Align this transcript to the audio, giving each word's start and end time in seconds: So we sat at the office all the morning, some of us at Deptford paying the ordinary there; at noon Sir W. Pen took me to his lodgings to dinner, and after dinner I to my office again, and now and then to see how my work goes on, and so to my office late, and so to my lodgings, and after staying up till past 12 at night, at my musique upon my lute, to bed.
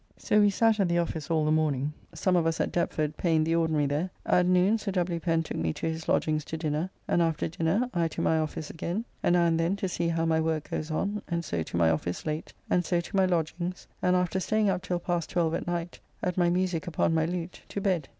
So 0.17 0.39
we 0.41 0.49
sat 0.49 0.79
at 0.79 0.89
the 0.89 0.97
office 0.97 1.29
all 1.29 1.45
the 1.45 1.51
morning, 1.51 1.93
some 2.11 2.35
of 2.35 2.47
us 2.47 2.59
at 2.59 2.71
Deptford 2.71 3.17
paying 3.17 3.43
the 3.43 3.53
ordinary 3.53 3.85
there; 3.85 4.09
at 4.25 4.47
noon 4.47 4.79
Sir 4.79 4.91
W. 4.93 5.19
Pen 5.19 5.43
took 5.43 5.57
me 5.57 5.71
to 5.73 5.85
his 5.85 6.09
lodgings 6.09 6.43
to 6.45 6.57
dinner, 6.57 6.89
and 7.07 7.21
after 7.21 7.47
dinner 7.47 7.87
I 7.93 8.07
to 8.07 8.19
my 8.23 8.39
office 8.39 8.71
again, 8.71 9.05
and 9.21 9.33
now 9.33 9.45
and 9.45 9.59
then 9.59 9.75
to 9.75 9.87
see 9.87 10.07
how 10.07 10.25
my 10.25 10.41
work 10.41 10.71
goes 10.71 10.89
on, 10.89 11.21
and 11.27 11.45
so 11.45 11.61
to 11.61 11.77
my 11.77 11.91
office 11.91 12.25
late, 12.25 12.51
and 12.67 12.83
so 12.83 12.99
to 12.99 13.15
my 13.15 13.27
lodgings, 13.27 13.85
and 14.01 14.15
after 14.15 14.39
staying 14.39 14.71
up 14.71 14.81
till 14.81 14.97
past 14.97 15.29
12 15.29 15.53
at 15.53 15.67
night, 15.67 15.99
at 16.23 16.35
my 16.35 16.49
musique 16.49 16.87
upon 16.87 17.13
my 17.13 17.25
lute, 17.27 17.61
to 17.69 17.79
bed. 17.79 18.07